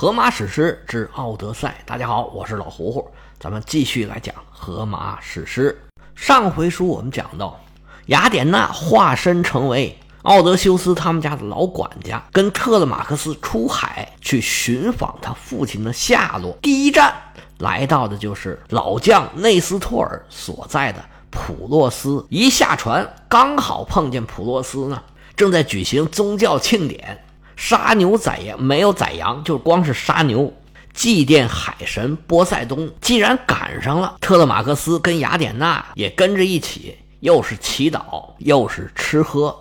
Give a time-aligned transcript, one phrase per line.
[0.00, 3.06] 荷马史诗之《奥德赛》，大家好，我是老胡胡，
[3.38, 5.78] 咱们继续来讲荷马史诗。
[6.14, 7.60] 上回书我们讲到，
[8.06, 16.56] 雅典娜化身成为奥德修斯他们家的老管家，跟特勒马克斯出海去寻访他父亲的下落。
[16.62, 17.14] 第一站
[17.58, 22.24] 来到的就是老将内斯托尔所在的普洛斯。
[22.30, 25.02] 一下船，刚好碰见普洛斯呢，
[25.36, 27.22] 正在举行宗教庆典。
[27.60, 30.50] 杀牛宰羊没有宰羊，就光是杀牛，
[30.94, 32.90] 祭奠海神波塞冬。
[33.02, 39.54] 既然赶上了，特勒马克斯跟雅典娜也跟着一起，又是祈祷又是吃喝，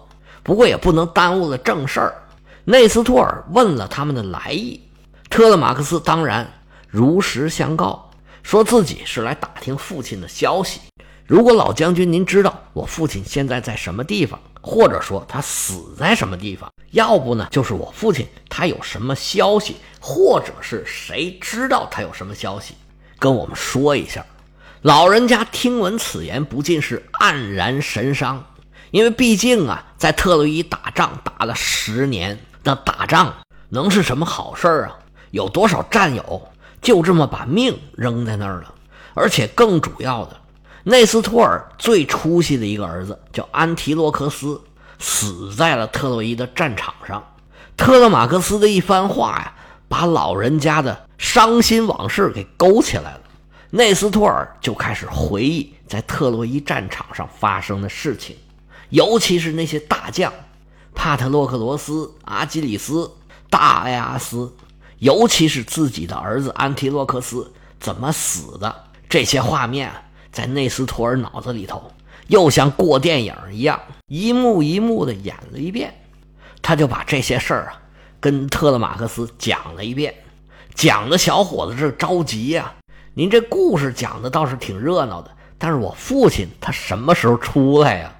[0.43, 2.16] 不过也不能耽误了正事儿。
[2.63, 4.81] 内斯托尔问了他们的来意，
[5.29, 6.49] 特勒马克斯当然
[6.88, 8.09] 如实相告，
[8.43, 10.79] 说自己是来打听父亲的消息。
[11.27, 22.73] 如果老将军您知道我父亲现在在什么地方，或者说他死在什么地方，要不呢就是我父亲他有什么消息，或者是谁知道他有什么消息，
[23.20, 24.25] 跟我们说一下。
[24.82, 28.45] 老人家听闻此言，不禁是黯然神伤，
[28.91, 33.34] 因为毕竟啊，在特洛伊打仗打了十年，那打仗
[33.70, 34.98] 能是什么好事啊？
[35.32, 36.41] 有多少战友
[36.82, 38.73] 就这么把命扔在那儿了？
[39.13, 40.35] 而且更主要的。
[40.84, 44.60] 内斯托尔最出息的一个儿子叫安提洛克斯，
[44.99, 47.23] 死在了特洛伊的战场上。
[47.75, 49.53] 特勒马克斯的一番话呀，
[49.87, 53.21] 把老人家的伤心往事给勾起来了。
[53.71, 58.35] 内斯托尔就开始回忆在特洛伊战场上发生的事情，
[58.89, 60.33] 尤其是那些大将
[60.93, 63.09] 帕特洛克罗斯、阿基里斯、
[63.49, 64.51] 大埃阿斯，
[64.97, 69.91] 尤其是自己的儿子安提洛克斯怎么死的这些画面。
[70.31, 71.91] 在内斯托尔脑子里头，
[72.30, 75.94] 又像过电影一样，一幕一幕的演了一遍。
[76.62, 77.81] 他就把这些事儿啊，
[78.19, 80.13] 跟特勒马克斯讲了一遍。
[80.74, 82.74] 讲的小伙子这着急呀！
[83.13, 88.16] 您这故事讲的倒是挺热闹的，但是我父亲他什么时候出来呀？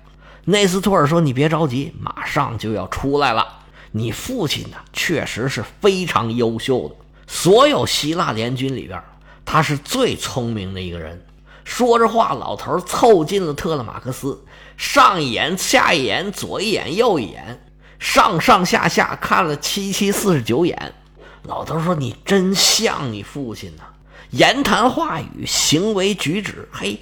[0.46, 3.46] 内斯托尔说：“你别着急，马上就要出来了。
[3.92, 6.96] 你父亲呢，确实是非常优秀的，
[7.28, 9.00] 所有希腊联军里边，
[9.46, 11.24] 他是最聪明的一个人。”
[11.70, 14.44] 说着话，老头凑近了特勒马克思，
[14.76, 17.62] 上一眼，下一眼，左一眼，右一眼，
[18.00, 20.96] 上上下下看了七七四十九眼。
[21.44, 23.84] 老头说：“你真像你父亲呐，
[24.32, 27.00] 言谈话语，行为举止，嘿，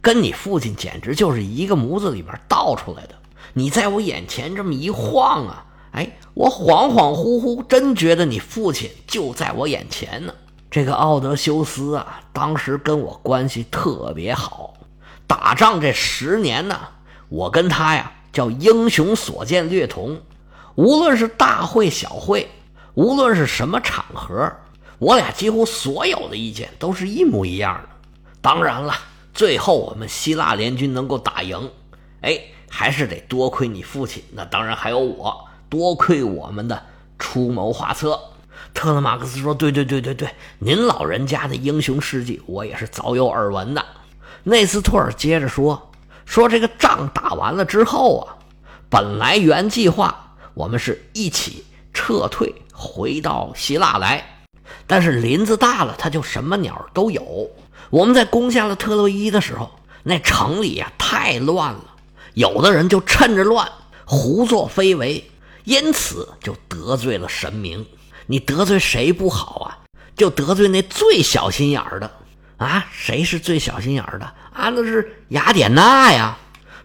[0.00, 3.14] 跟你父亲简直就是一个模子里边倒出来的。
[3.52, 10.32] 你在我眼前这么一晃啊，哎，我恍恍惚惚，真觉得你父亲就在我眼前呢。”
[10.76, 14.74] 这个奥德修斯啊，当时跟我关系特别好，
[15.26, 16.78] 打仗这十年呢，
[17.30, 20.20] 我跟他呀叫英雄所见略同，
[20.74, 22.46] 无论是大会小会，
[22.92, 24.52] 无论是什么场合，
[24.98, 27.88] 我俩几乎所有的意见都是一模一样的。
[28.42, 28.92] 当然了，
[29.32, 31.70] 最后我们希腊联军能够打赢，
[32.20, 32.38] 哎，
[32.68, 36.82] 还是得多亏你父亲，那当然还有我，多亏我们的
[37.18, 38.20] 出谋划策。
[38.76, 40.28] 特勒马克斯说：“对对对对对，
[40.58, 43.82] 您老人家的英雄事迹，我也是早有耳闻的。”
[44.44, 45.90] 内斯托尔接着说
[46.26, 48.36] ：“说这个仗打完了之后啊，
[48.90, 54.44] 本来原计划我们是一起撤退回到希腊来，
[54.86, 57.50] 但是林子大了，它就什么鸟都有。
[57.88, 59.70] 我们在攻下了特洛伊的时候，
[60.02, 61.84] 那城里呀太乱了，
[62.34, 63.66] 有的人就趁着乱
[64.04, 65.28] 胡作非为，
[65.64, 67.84] 因此就得罪了神明。”
[68.26, 69.78] 你得罪谁不好啊？
[70.16, 72.10] 就得罪那最小心眼儿的
[72.56, 72.86] 啊！
[72.90, 74.70] 谁是最小心眼儿的啊？
[74.70, 76.36] 那是雅典娜呀！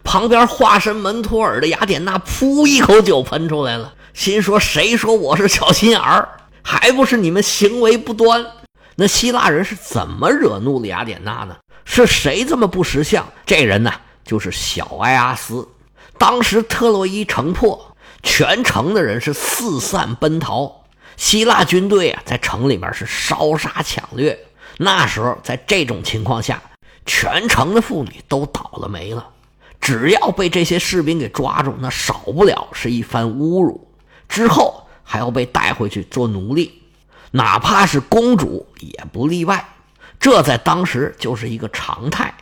[0.03, 6.27] 旁边化身门托尔的雅典娜，噗一口酒喷出来了，心说：谁说我是小心眼儿？
[6.61, 8.45] 还不是你们行为不端？
[8.95, 11.55] 那希腊人是怎么惹怒了雅典娜呢？
[11.85, 13.25] 是谁这么不识相？
[13.45, 13.93] 这人呢，
[14.25, 15.67] 就是小埃阿斯。
[16.17, 20.80] 当时特洛伊城破，全城的人是四散奔逃。
[21.17, 24.37] 希腊军队啊，在城里面是烧杀抢掠。
[24.77, 26.61] 那时候，在这种情况下，
[27.05, 29.29] 全城的妇女都倒了霉了。
[29.79, 33.87] 只要被这些士兵给抓住，那少不了是一番侮辱。
[34.27, 36.81] 之后还要被带回去做奴隶，
[37.31, 39.67] 哪怕是公主也不例外。
[40.19, 42.33] 这在当时就是一个常态。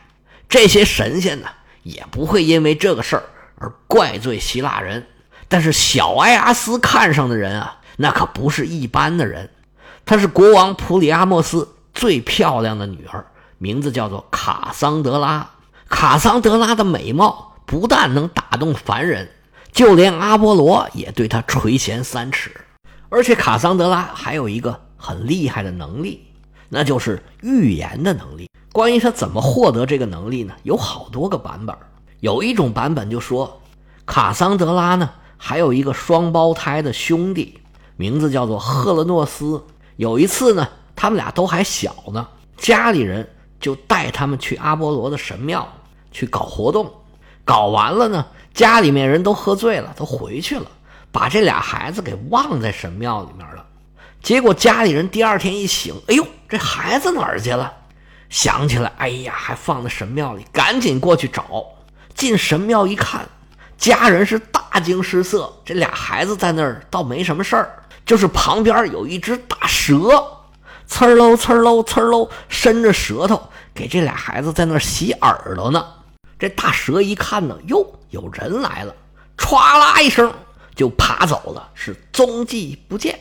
[0.48, 1.48] 这些神仙呢，
[1.82, 3.24] 也不会因为这个事儿
[3.56, 5.06] 而怪罪希腊人。
[5.48, 7.79] 但是小埃阿斯看上的人啊。
[8.02, 9.50] 那可不是一般的人，
[10.06, 13.26] 她是国王普里阿莫斯最漂亮的女儿，
[13.58, 15.50] 名字叫做卡桑德拉。
[15.86, 19.28] 卡桑德拉的美貌不但能打动凡人，
[19.70, 22.50] 就连阿波罗也对她垂涎三尺。
[23.10, 26.24] 而且卡桑德拉还有一个很厉害的能力，
[26.70, 28.48] 那就是预言的能力。
[28.72, 30.54] 关于她怎么获得这个能力呢？
[30.62, 31.76] 有好多个版本。
[32.20, 33.60] 有一种版本就说，
[34.06, 37.58] 卡桑德拉呢还有一个双胞胎的兄弟，
[38.00, 39.62] 名字叫做赫勒诺斯。
[39.96, 40.66] 有一次呢，
[40.96, 42.26] 他们俩都还小呢，
[42.56, 43.28] 家里人
[43.60, 45.70] 就带他们去阿波罗的神庙
[46.10, 46.90] 去搞活动。
[47.44, 48.24] 搞完了呢，
[48.54, 50.66] 家里面人都喝醉了，都回去了，
[51.12, 53.66] 把这俩孩子给忘在神庙里面了。
[54.22, 57.70] 结果家里人第二天一醒，哎呦，这孩子哪儿去了？
[58.30, 61.66] 想起来，哎呀，还放在神庙里，赶紧过去找。
[62.14, 63.28] 进神庙一看，
[63.76, 65.52] 家人是大惊失色。
[65.66, 67.79] 这俩孩子在那儿倒没什么事儿，
[68.10, 70.20] 就是旁边有一只大蛇，
[70.88, 73.40] 呲喽呲喽呲喽，伸着舌头
[73.72, 75.86] 给这俩孩子在那洗耳朵呢。
[76.36, 78.92] 这大蛇一看呢，哟，有人来了，
[79.38, 80.28] 歘啦一声
[80.74, 83.16] 就爬走了，是踪迹不见。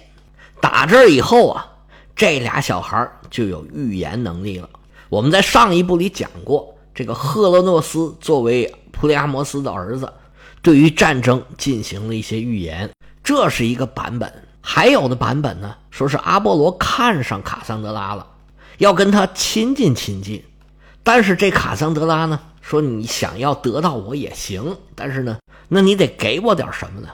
[0.59, 1.68] 打这以后啊，
[2.15, 4.68] 这俩小孩就有预言能力了。
[5.09, 10.12] 我们在上一部里讲过，这个赫勒诺斯作为普利阿摩斯的儿子，
[10.63, 12.89] 对于战争进行了一些预言，
[13.24, 14.33] 这是一个版本。
[14.61, 18.27] 还有的版本呢，说是阿波罗看上卡桑德拉了，
[18.77, 20.44] 要跟他亲近亲近，
[21.03, 22.39] 但是这卡桑德拉呢？
[22.61, 25.39] 说你想要得到我也行，但是呢，
[25.69, 27.07] 那你得给我点什么呢？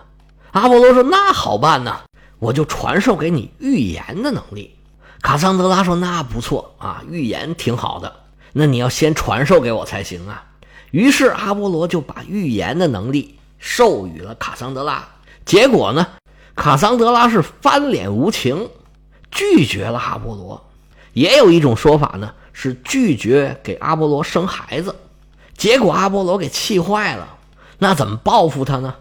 [0.52, 2.02] 阿波罗说：“那好办呢，
[2.40, 4.76] 我就传授给你预言的能力。”
[5.22, 8.14] 卡桑德拉说：“那不错啊，预言挺好的，
[8.52, 10.44] 那你要先传授给我才行啊。”
[10.92, 15.08] 于是阿波罗就把预言的能力授予了卡桑德拉。
[15.46, 16.08] 结果呢，
[16.56, 18.70] 卡桑德拉是翻脸无情，
[19.30, 20.66] 拒绝了阿波罗。
[21.14, 24.96] 也有一种说法呢，是拒绝给阿波罗生孩子。
[25.58, 27.38] 结果阿波罗给气坏了，
[27.78, 28.96] 那怎么报复他呢？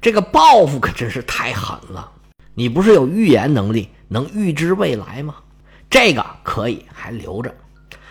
[0.00, 2.10] 这个报复可真是太狠了！
[2.54, 5.36] 你不是有预言能力，能预知未来吗？
[5.90, 7.52] 这个可以还留着，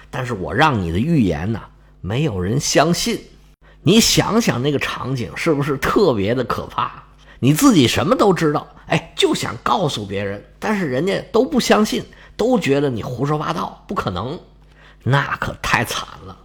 [0.10, 1.62] 但是我让你的预言呢，
[2.02, 3.22] 没有人相信。
[3.82, 7.04] 你想想那个场景是不是特别的可怕？
[7.46, 12.04] 你自己什么都知道，哎，就想告诉别人，但是人家都不相信，
[12.36, 14.40] 都觉得你胡说八道，不可能，
[15.04, 16.36] 那可太惨了。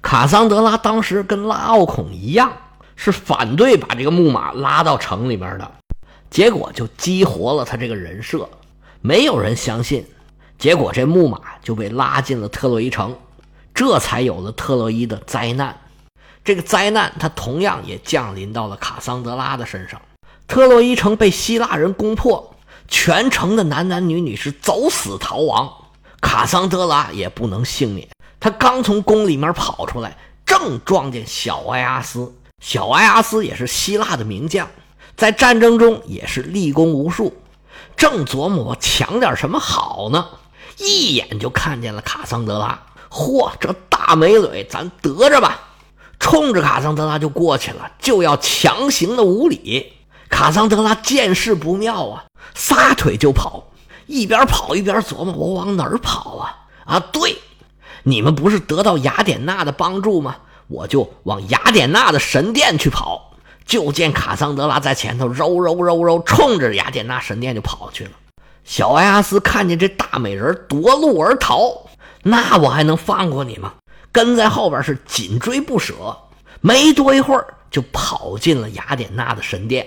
[0.00, 2.50] 卡桑德拉当时跟拉奥孔一样，
[2.96, 5.70] 是反对把这个木马拉到城里面的，
[6.30, 8.48] 结果就激活了他这个人设，
[9.02, 10.06] 没有人相信，
[10.56, 13.14] 结果这木马就被拉进了特洛伊城，
[13.74, 15.78] 这才有了特洛伊的灾难。
[16.42, 20.00] 这个灾难，它同样也降临到了卡桑德拉的身上。
[20.46, 22.54] 特洛伊城被希腊人攻破，
[22.86, 25.72] 全城的男男女女是走死逃亡，
[26.20, 28.08] 卡桑德拉也不能幸免。
[28.38, 32.34] 他刚从宫里面跑出来，正撞见小埃阿斯。
[32.60, 34.68] 小埃阿斯也是希腊的名将，
[35.16, 37.34] 在战争中也是立功无数。
[37.96, 40.26] 正琢磨抢点什么好呢，
[40.78, 42.80] 一眼就看见了卡桑德拉。
[43.10, 45.60] 嚯，这大美腿，咱得着吧！
[46.20, 49.92] 冲着卡桑德拉就过去了，就要强行的无礼。
[50.34, 52.24] 卡桑德拉见势不妙啊，
[52.56, 53.68] 撒腿就跑，
[54.06, 56.66] 一边跑一边琢磨：我往哪儿跑啊？
[56.84, 57.38] 啊，对。
[58.02, 60.34] 你们不是得到雅典娜的帮助吗？
[60.66, 63.30] 我就往雅典娜的神殿去跑。
[63.64, 68.10] 就见卡桑德拉在前头揉揉揉揉，冲着雅典娜神殿就跑去了。
[68.64, 71.86] 小埃阿斯看见这大美人夺路而逃，
[72.24, 73.74] 那我还能放过你吗？
[74.10, 75.94] 跟在后边是紧追不舍。
[76.60, 79.86] 没多一会儿，就跑进了雅典娜的神殿。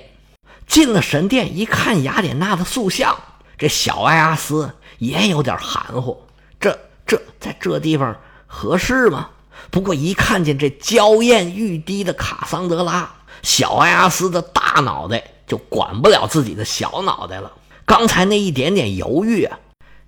[0.68, 3.18] 进了神殿一看雅典娜的塑像，
[3.58, 6.22] 这小埃阿斯也有点含糊。
[6.60, 6.78] 这。
[7.10, 9.30] 这在这地方合适吗？
[9.72, 13.10] 不过一看见这娇艳欲滴的卡桑德拉，
[13.42, 17.54] 小埃阿斯的大脑袋就管不了自己的小脑袋了。
[17.86, 19.58] 刚才那一点点犹豫啊，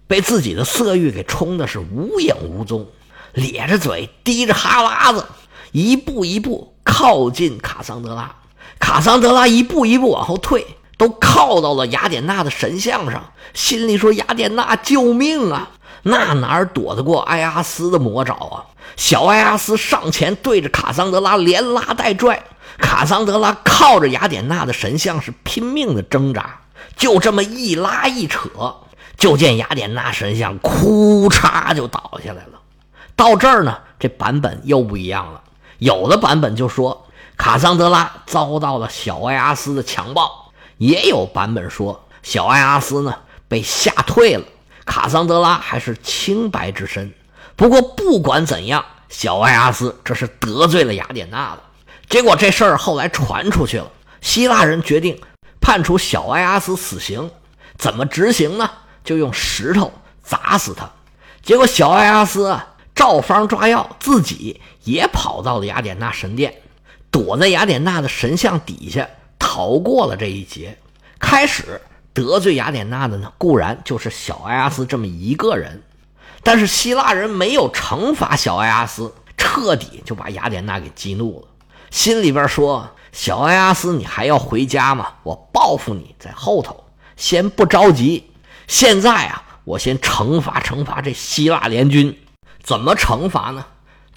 [0.08, 2.86] 被自己的色欲给冲的是无影无踪，
[3.32, 5.26] 咧着嘴滴着哈喇子，
[5.72, 8.36] 一步一步靠近卡桑德拉。
[8.78, 10.66] 卡桑德拉一步一步往后退，
[10.98, 15.72] 都靠到了雅典娜的神像上，心里说：“雅典娜，救命啊！”
[16.04, 18.66] 那哪儿躲得过埃阿斯的魔爪啊！
[18.96, 22.44] 小埃阿斯上前对着卡桑德拉连拉带拽，
[22.78, 26.62] 卡桑德拉靠着雅典娜的神像是拼命的挣扎，
[26.96, 28.50] 就这么一拉一扯，
[29.18, 32.60] 就见雅典娜神像哭嚓就倒下来了。
[33.18, 35.42] 到这儿呢，这版本又不一样了。
[35.80, 37.08] 有的版本就说
[37.40, 43.16] 卡桑德拉遭到了小埃阿斯的强暴，也有版本说小埃阿斯呢
[43.48, 44.44] 被吓退了。
[44.86, 47.14] 卡桑德拉还是清白之身，
[47.56, 51.64] 不过不管怎样，小埃阿斯这是得罪了雅典娜了。
[52.10, 55.18] 结果这事儿后来传出去了，希腊人决定
[55.62, 57.32] 判处小埃阿斯死刑。
[57.78, 58.70] 怎么执行呢？
[59.06, 60.90] 就用石头砸死他。
[61.42, 66.62] 结果小艾阿斯啊，照方抓药，自己也跑到了雅典娜神殿，
[67.12, 70.78] 躲在雅典娜的神像底下，逃过了这一劫。
[71.20, 71.82] 开始
[72.14, 75.82] 得罪雅典娜的呢，固然就是小艾阿斯这么一个人，
[76.44, 81.48] 但是希腊人没有惩罚小艾阿斯，彻底就把雅典娜给激怒了，
[81.92, 85.14] 心里边说：“小艾阿斯，你还要回家吗？
[85.24, 86.86] 我报复你在后头，
[87.16, 88.32] 先不着急。
[88.68, 92.18] 现在啊。”我先惩罚惩罚这希腊联军，
[92.64, 93.64] 怎么惩罚呢？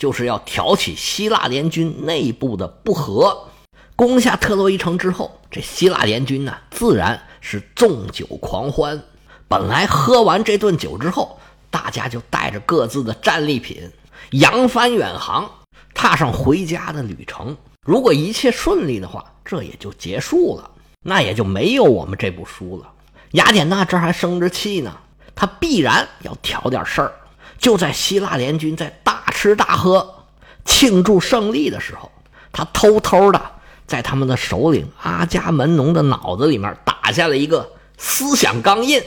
[0.03, 3.47] 就是要挑起希腊联军内部的不和。
[3.95, 9.01] 攻下特洛伊城之后，这希腊联军呢，自然是纵酒狂欢。
[9.47, 11.39] 本来喝完这顿酒之后，
[11.71, 13.89] 大家就带着各自的战利品
[14.33, 15.49] 扬帆远航，
[15.95, 17.57] 踏上回家的旅程。
[17.87, 20.69] 如果一切顺利的话，这也就结束了，
[21.05, 22.91] 那也就没有我们这部书了。
[23.35, 24.97] 雅典娜这还生着气呢。
[25.37, 27.13] 她必然要挑点事儿。
[27.59, 28.91] 就在希腊联军在
[29.43, 30.23] 吃大喝、
[30.65, 32.13] 庆祝胜利的时候，
[32.53, 33.43] 他偷偷的
[33.89, 39.03] 在他们的首领阿伽门农的脑子里面打下了一个思想钢印，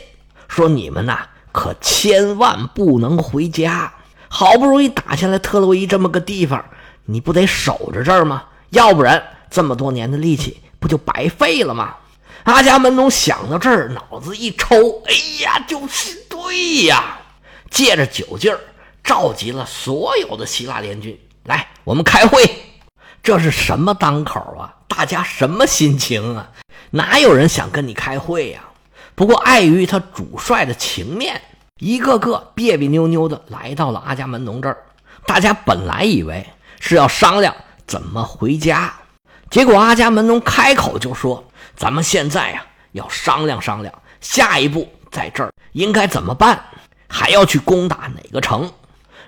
[0.50, 1.20] 说：“你们呐，
[1.54, 3.94] 可千万不能回家。
[4.28, 6.66] 好不容易打下来特洛伊这么个地方，
[7.06, 8.44] 你不得守着这儿吗？
[8.72, 11.96] 要不然这么多年的力气不就白费了吗？”
[12.44, 15.14] 阿伽门农想到这儿，脑子一抽，哎
[15.44, 17.20] 呀，就是对呀！
[17.72, 18.60] 借着酒劲儿，
[19.06, 22.44] 召集了所有的希腊联军来，我们开会。
[23.22, 24.76] 这是什么当口啊？
[24.88, 26.50] 大家什么心情啊？
[26.90, 28.62] 哪有人想跟你开会呀？
[29.14, 31.40] 不过碍于他主帅的情面，
[31.80, 34.84] 一个个别别扭扭的来到了阿伽门农这儿。
[35.28, 36.46] 大家本来以为
[36.80, 38.94] 是要商量怎么回家，
[39.52, 41.44] 结果阿伽门农开口就说。
[41.76, 46.64] 咱们现在呀，要商量商量，下一步在这儿应该怎么办？
[47.10, 48.72] 还要去攻打哪个城？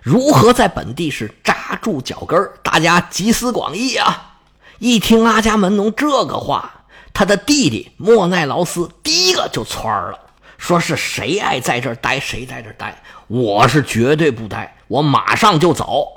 [0.08, 2.50] 如何在本地是扎住脚跟？
[2.64, 4.38] 大家集思广益啊！
[4.80, 10.18] 一听阿伽门农这个话，他的弟弟莫奈劳斯第一个就窜了，
[10.58, 13.04] 说是谁爱在这儿待，谁在这儿待。
[13.28, 16.08] 我是绝对不待，我马上就走。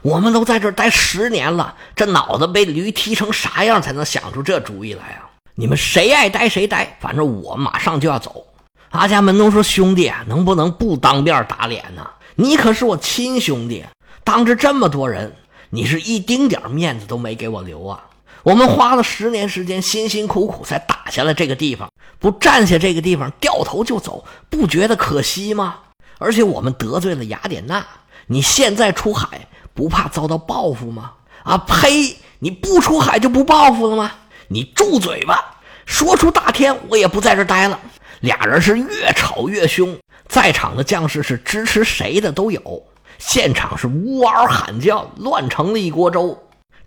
[0.00, 5.28] 我们都在这儿待十年了，这脑子被驴踢成啥样才能想出这主意来啊？
[5.56, 8.46] 你们谁爱待谁待，反正我马上就要走。
[8.92, 12.06] 阿伽门农说：“兄弟，能不能不当面打脸呢？
[12.38, 13.84] 你可是我亲兄弟，
[14.22, 15.36] 当着这么多人，
[15.70, 18.04] 你是一丁点面子都没给我留啊！
[18.42, 25.76] 我们花了十年时间，辛辛苦苦才打下了这个地方，不占下这个地方，掉头就走，不觉得可惜吗？
[26.18, 27.86] 而且我们得罪了雅典娜，
[28.26, 31.12] 你现在出海，不怕遭到报复吗？
[31.42, 32.18] 啊呸！
[32.40, 34.12] 你不出海就不报复了吗？”
[34.48, 35.56] 你住嘴吧！
[35.86, 37.80] 说出大天，我也不在这待了。
[38.26, 42.82] 俩人是越吵越凶，在场的将士是支持谁的都有，
[43.18, 46.36] 现场是呜嗷喊叫，乱成了一锅粥，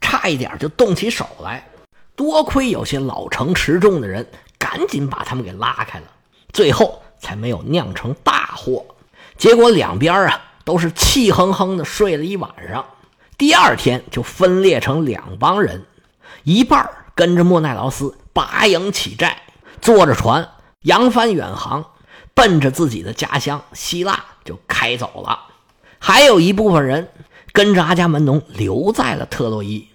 [0.02, 1.66] 差一点就动起手来。
[2.14, 6.06] 多亏有些老成持重的人赶紧把他们给拉开了，
[6.52, 8.86] 最后才没有酿成大祸。
[9.38, 12.84] 结果两边啊都是气哼哼的睡了一晚上，
[13.38, 15.86] 第二天就分裂成两帮人，
[16.44, 19.42] 一半跟着莫奈劳斯拔营起寨，
[19.80, 20.46] 坐着船
[20.84, 21.86] 扬帆远航，
[22.34, 25.38] 奔着自己的家乡希腊就开走了。
[26.00, 27.10] 还有一部分人
[27.52, 29.86] 跟着阿伽门农留在了特洛伊。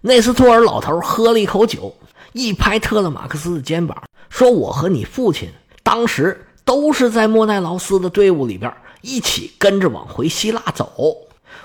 [0.00, 1.94] 内斯托尔老头喝了一口酒，
[2.32, 5.50] 一拍特勒马克斯的肩膀，说：“我和你父亲
[5.82, 11.14] 当时都是在莫奈劳斯的队伍里边一起跟着往回希腊走。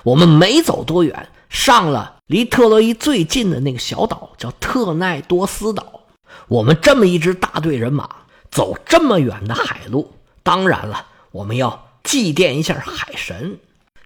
[0.02, 6.00] 我们没走多远，上了。”离特洛伊最近的那个小岛叫特奈多斯岛。
[6.48, 8.08] 我们这么一支大队人马
[8.56, 13.58] 走这么远的海路，当然了，我们要祭奠一下海神。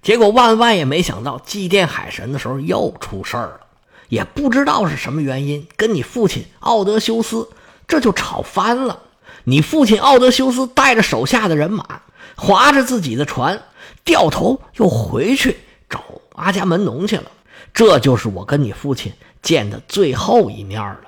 [0.02, 3.60] 结果万万也没想到，祭奠海神的时候又出事儿了，
[4.08, 7.48] 也不知道是什么原因，跟你父亲奥德修斯
[7.86, 8.98] 这就吵翻了。
[9.44, 12.02] 你父亲奥德修斯带着手下的人马，
[12.34, 13.62] 划着自己的船，
[14.02, 16.02] 掉头又回去找
[16.34, 17.30] 阿伽门农去了。
[17.72, 21.02] 这就是我跟你父亲见的最后一面了。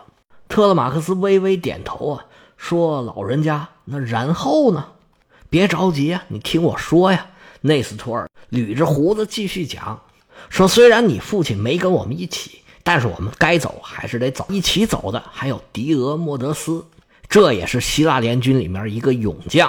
[0.48, 2.24] 特勒马克斯微微点头啊，
[2.62, 4.86] 说：“老人家，那然后呢？
[5.50, 7.26] 别着急啊，你听我说呀。”
[7.62, 10.00] 内斯托尔捋着胡子继续讲，
[10.48, 14.46] 说：“虽然你父亲没跟我们一起，但是我们该走还是得走。
[14.48, 16.86] 一起走的还有狄俄莫德斯，
[17.28, 19.68] 这也是希腊联军里面一个勇将，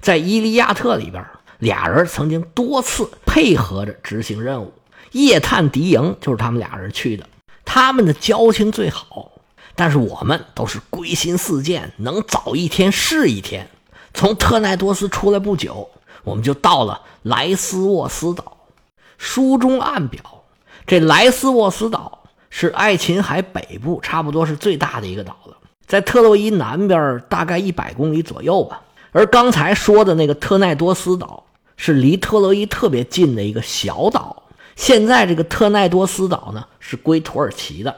[0.00, 1.24] 在伊利亚特里边，
[1.60, 4.72] 俩人曾经多次配合着执行任务。”
[5.12, 7.28] 夜探敌营就是他们俩人去的，
[7.64, 9.30] 他们的交情最好。
[9.76, 13.68] 但是我们都是归心似箭，能早一天是一天。
[14.12, 15.90] 从特奈多斯出来不久，
[16.22, 18.58] 我们就到了莱斯沃斯岛。
[19.18, 20.22] 书中暗表，
[20.86, 28.82] 这莱斯沃斯岛是爱琴海北部，差不多是最大的一个岛了，在特洛伊南边大概一百公里左右吧。
[29.12, 31.44] 而刚才说的那个特奈多斯岛
[31.76, 34.42] 是离特洛伊特别近的一个小岛。
[34.76, 37.96] 现在这个特奈多斯岛呢是归土耳其的，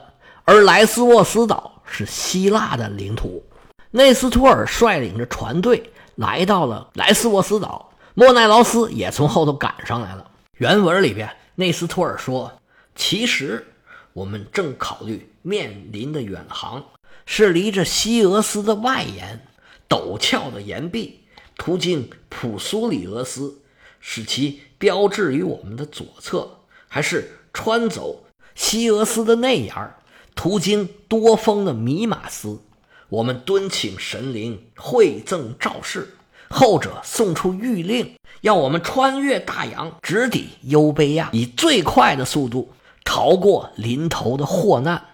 [0.49, 3.45] 而莱斯沃斯岛是希腊的领土。
[3.91, 10.31] 内斯托尔率领着船队来到了莱斯沃斯岛，莫奈劳斯也从后头赶上来了。
[10.59, 12.61] 原文里边，内斯托尔说
[12.95, 13.67] ：“其实
[14.12, 16.85] 我们正考虑面临的远航
[17.25, 19.45] 是离着西俄斯的外沿
[19.88, 21.25] 陡峭的岩壁，
[21.59, 23.59] 途径普苏里俄斯，
[23.99, 26.49] 使其标志于我们的左侧。”
[26.88, 28.25] 还是穿走
[28.55, 29.95] 西俄斯的内沿，
[30.37, 32.61] 途经多风的米马斯，
[33.09, 36.14] 我们敦请神灵惠赠赵氏，
[36.49, 45.05] 后者送出谕令，要我们穿越大洋，直抵优卑亚，以最快的速度逃过临头的祸难。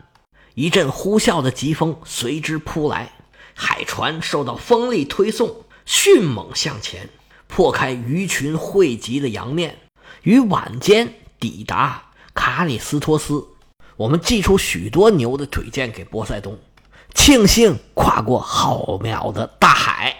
[0.54, 3.12] 一阵呼啸的疾风随之扑来，
[3.54, 7.08] 海船受到风力推送，迅猛向前，
[7.46, 9.78] 破开鱼群汇集的洋面，
[10.24, 11.14] 于晚间。
[11.40, 13.44] 抵达卡里斯托斯，
[14.02, 16.58] 我们寄出许多牛的腿剑给波塞冬，
[17.14, 20.16] 庆幸跨过浩渺的大海。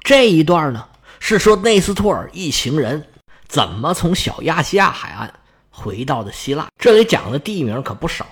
[0.00, 0.86] 这一段呢，
[1.20, 3.04] 是说内斯托尔一行人
[3.46, 5.30] 怎么从小亚细亚海岸
[5.68, 6.68] 回到的希腊。
[6.78, 8.24] 这里讲的地名可不少，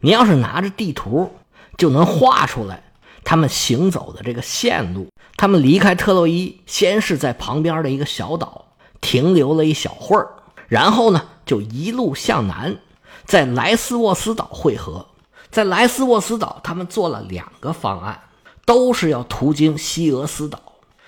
[0.00, 1.30] 你要是拿着地图，
[1.78, 2.82] 就能画出来
[3.22, 5.06] 他们行走的这个线路。
[5.36, 8.66] 他们离开特洛伊，先是在旁边的一个小岛
[9.00, 10.26] 停留了一小会儿。
[10.66, 12.76] 然后呢，就一路向南，
[13.24, 15.06] 在莱斯沃斯岛汇合。
[15.50, 18.20] 在莱斯沃斯岛，他们做了两个方案，
[18.66, 20.60] 都是要途经西俄斯岛。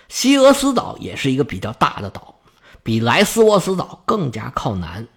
[0.08, 2.36] 西俄斯岛也是一个比较大的岛，
[2.84, 5.08] 比莱斯沃斯岛更加靠南。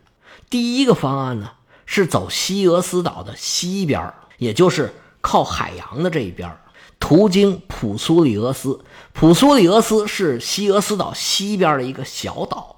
[0.49, 1.51] 第一个方案呢，
[1.85, 6.51] 是走西俄斯岛的西边，也就是靠海洋的这一边，
[6.99, 8.83] 途经普苏里俄斯。
[9.13, 12.77] 普苏里俄斯是西俄斯岛西边的一个小岛。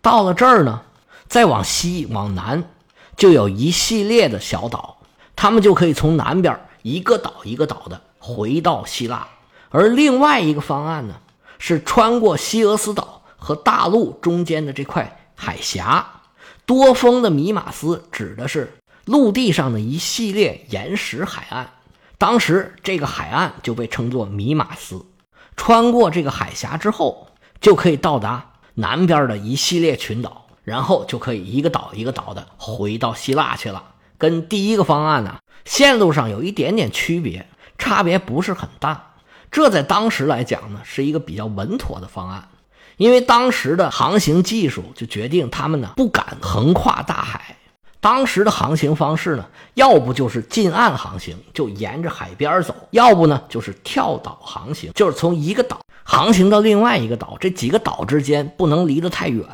[0.00, 0.82] 到了这儿呢。
[1.28, 2.64] 再往西往南，
[3.20, 4.96] 就有一系列的小岛，
[5.36, 9.28] 他们就可以从南边一个岛一个岛的回到希腊。
[9.68, 11.16] 而另外一个方案呢，
[11.58, 16.22] 是穿过西俄斯岛和大陆中间的这块海峡。
[16.64, 18.72] 多风的米马斯指的是
[19.04, 21.68] 陆地上的一系列岩石海岸，
[22.16, 25.04] 当时这个海岸就被称作米马斯。
[25.58, 27.28] 穿过这个海峡之后，
[27.60, 30.46] 就可以到达南边的一系列群岛。
[30.64, 33.82] 然后就可以一个岛一个岛的回到希腊去了，
[34.18, 39.14] 跟第一个方案呢线路上有一点点区别，差别不是很大。
[39.50, 42.48] 这在当时来讲呢是一个比较稳妥的方案，
[42.96, 47.56] 因为当时的航行技术就决定他们呢不敢横跨大海。
[48.02, 49.44] 当时的航行方式呢，
[49.74, 59.44] 要不就是近岸航行，就沿着海边走；要不呢就是跳岛航行，就是从一个岛航行到另外一个岛，这几个岛之间不能离得太远。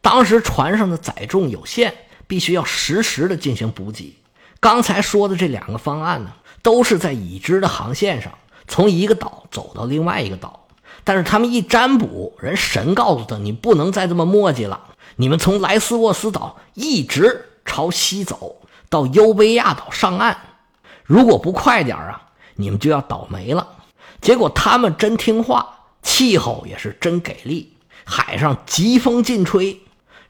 [0.00, 1.94] 当时船上的载重有限，
[2.26, 4.16] 必须要实时的进行补给。
[4.58, 6.32] 刚才说的这两个方案呢，
[6.62, 8.32] 都是在已知的航线上，
[8.66, 10.68] 从一个岛走到另外一个岛。
[11.02, 14.80] 但是他们一占卜，人神告诉他，你不能再这么磨叽了，
[15.16, 18.56] 你们从莱斯沃斯岛一直朝西走
[18.90, 20.36] 到优卑亚岛上岸，
[21.04, 23.66] 如果不快点啊，你们就要倒霉了。
[24.20, 27.72] 结果他们真听话，气候也是真给力，
[28.04, 29.80] 海上疾风劲吹。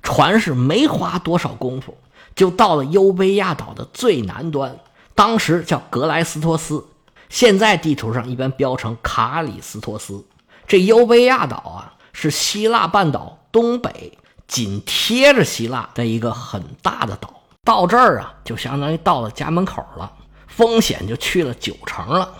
[0.03, 1.97] 船是没花多少功夫，
[2.35, 4.77] 就到了优卑亚岛的最南端，
[5.15, 6.85] 当时叫格莱斯托斯，
[7.29, 10.25] 现在地图上一般标成卡里斯托斯。
[10.67, 17.35] 这优卑亚岛啊，是希腊半岛东北紧贴着希腊的一个很大的岛。
[17.63, 20.11] 到这儿啊，就相当于到了家门口了，
[20.47, 22.33] 风险就去了九成了。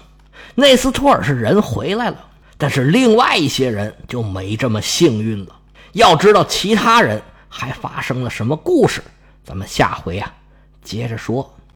[0.55, 2.25] 内斯托尔是人回来了，
[2.57, 5.55] 但是另外一些人就没这么幸运了。
[5.93, 7.21] 要知道，其他人。
[7.51, 9.03] 还发生了什么故事？
[9.45, 10.33] 咱们下回啊，
[10.83, 11.55] 接着说。